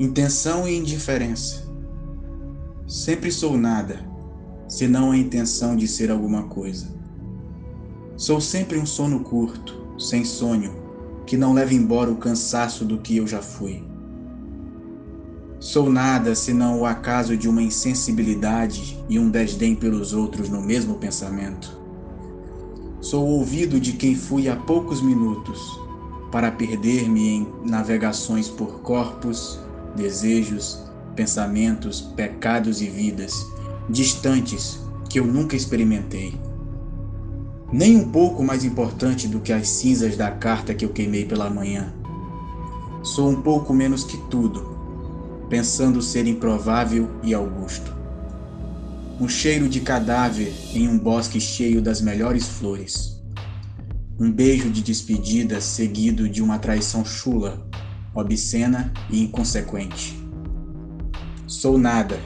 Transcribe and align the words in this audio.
Intenção 0.00 0.68
e 0.68 0.78
indiferença. 0.78 1.66
Sempre 2.86 3.32
sou 3.32 3.58
nada, 3.58 4.08
senão 4.68 5.10
a 5.10 5.16
intenção 5.18 5.74
de 5.74 5.88
ser 5.88 6.08
alguma 6.08 6.44
coisa. 6.44 6.86
Sou 8.16 8.40
sempre 8.40 8.78
um 8.78 8.86
sono 8.86 9.24
curto, 9.24 9.96
sem 9.98 10.24
sonho, 10.24 10.72
que 11.26 11.36
não 11.36 11.52
leva 11.52 11.74
embora 11.74 12.12
o 12.12 12.16
cansaço 12.16 12.84
do 12.84 12.98
que 12.98 13.16
eu 13.16 13.26
já 13.26 13.42
fui. 13.42 13.82
Sou 15.58 15.90
nada 15.90 16.32
senão 16.36 16.78
o 16.78 16.86
acaso 16.86 17.36
de 17.36 17.48
uma 17.48 17.60
insensibilidade 17.60 19.04
e 19.08 19.18
um 19.18 19.28
desdém 19.28 19.74
pelos 19.74 20.12
outros 20.12 20.48
no 20.48 20.62
mesmo 20.62 20.94
pensamento. 20.94 21.76
Sou 23.00 23.26
ouvido 23.26 23.80
de 23.80 23.94
quem 23.94 24.14
fui 24.14 24.48
há 24.48 24.54
poucos 24.54 25.02
minutos, 25.02 25.60
para 26.30 26.52
perder-me 26.52 27.28
em 27.28 27.48
navegações 27.64 28.48
por 28.48 28.80
corpos, 28.80 29.58
desejos, 29.98 30.82
pensamentos, 31.14 32.00
pecados 32.00 32.80
e 32.80 32.86
vidas 32.86 33.44
distantes 33.90 34.80
que 35.10 35.18
eu 35.18 35.26
nunca 35.26 35.56
experimentei. 35.56 36.38
Nem 37.72 37.96
um 37.96 38.10
pouco 38.10 38.42
mais 38.42 38.64
importante 38.64 39.26
do 39.26 39.40
que 39.40 39.52
as 39.52 39.68
cinzas 39.68 40.16
da 40.16 40.30
carta 40.30 40.72
que 40.72 40.84
eu 40.84 40.90
queimei 40.90 41.26
pela 41.26 41.50
manhã. 41.50 41.92
Sou 43.02 43.28
um 43.28 43.42
pouco 43.42 43.74
menos 43.74 44.04
que 44.04 44.16
tudo, 44.30 44.78
pensando 45.50 46.00
ser 46.00 46.26
improvável 46.26 47.10
e 47.22 47.34
augusto. 47.34 47.94
Um 49.20 49.28
cheiro 49.28 49.68
de 49.68 49.80
cadáver 49.80 50.52
em 50.72 50.88
um 50.88 50.98
bosque 50.98 51.40
cheio 51.40 51.82
das 51.82 52.00
melhores 52.00 52.46
flores. 52.46 53.20
Um 54.18 54.30
beijo 54.30 54.70
de 54.70 54.82
despedida 54.82 55.60
seguido 55.60 56.28
de 56.28 56.42
uma 56.42 56.58
traição 56.58 57.04
chula, 57.04 57.68
obscena 58.14 58.92
e 59.10 59.22
inconsequente. 59.22 60.18
Sou 61.46 61.78
nada, 61.78 62.18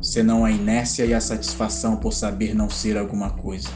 senão 0.00 0.44
a 0.44 0.50
inércia 0.50 1.04
e 1.06 1.14
a 1.14 1.20
satisfação 1.20 1.96
por 1.96 2.12
saber 2.12 2.54
não 2.54 2.68
ser 2.68 2.96
alguma 2.96 3.30
coisa. 3.30 3.68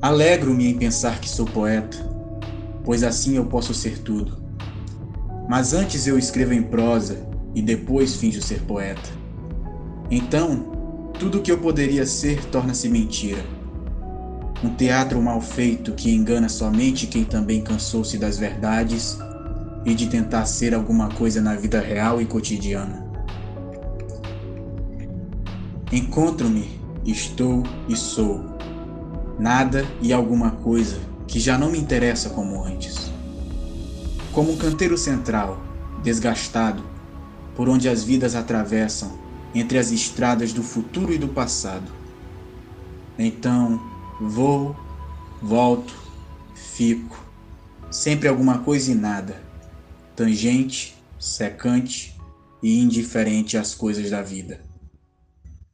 Alegro-me 0.00 0.66
em 0.66 0.78
pensar 0.78 1.20
que 1.20 1.28
sou 1.28 1.46
poeta, 1.46 1.96
pois 2.84 3.02
assim 3.02 3.36
eu 3.36 3.46
posso 3.46 3.74
ser 3.74 3.98
tudo. 3.98 4.42
Mas 5.48 5.72
antes 5.72 6.06
eu 6.06 6.18
escrevo 6.18 6.52
em 6.52 6.62
prosa 6.62 7.26
e 7.54 7.62
depois 7.62 8.16
finjo 8.16 8.40
ser 8.42 8.60
poeta. 8.62 9.10
Então, 10.10 11.10
tudo 11.18 11.38
o 11.38 11.42
que 11.42 11.50
eu 11.50 11.58
poderia 11.58 12.06
ser 12.06 12.44
torna-se 12.46 12.88
mentira. 12.88 13.42
Um 14.62 14.74
teatro 14.74 15.20
mal 15.20 15.40
feito 15.40 15.92
que 15.92 16.14
engana 16.14 16.48
somente 16.48 17.06
quem 17.06 17.24
também 17.24 17.62
cansou-se 17.62 18.18
das 18.18 18.38
verdades 18.38 19.18
e 19.88 19.94
de 19.94 20.06
tentar 20.06 20.44
ser 20.44 20.74
alguma 20.74 21.08
coisa 21.08 21.40
na 21.40 21.54
vida 21.54 21.80
real 21.80 22.20
e 22.20 22.26
cotidiana. 22.26 23.06
Encontro-me, 25.90 26.78
estou 27.06 27.62
e 27.88 27.96
sou. 27.96 28.44
Nada 29.38 29.86
e 30.02 30.12
alguma 30.12 30.50
coisa 30.50 30.98
que 31.26 31.40
já 31.40 31.56
não 31.56 31.70
me 31.70 31.78
interessa 31.78 32.28
como 32.30 32.62
antes. 32.62 33.10
Como 34.32 34.52
um 34.52 34.56
canteiro 34.58 34.98
central, 34.98 35.58
desgastado, 36.02 36.82
por 37.56 37.68
onde 37.68 37.88
as 37.88 38.04
vidas 38.04 38.34
atravessam 38.34 39.18
entre 39.54 39.78
as 39.78 39.90
estradas 39.90 40.52
do 40.52 40.62
futuro 40.62 41.12
e 41.12 41.18
do 41.18 41.28
passado. 41.28 41.90
Então, 43.18 43.80
vou, 44.20 44.76
volto, 45.42 45.94
fico, 46.54 47.18
sempre 47.90 48.28
alguma 48.28 48.58
coisa 48.58 48.92
e 48.92 48.94
nada, 48.94 49.47
tangente, 50.18 50.96
secante 51.16 52.12
e 52.60 52.80
indiferente 52.80 53.56
às 53.56 53.72
coisas 53.72 54.10
da 54.10 54.20
vida. 54.20 54.60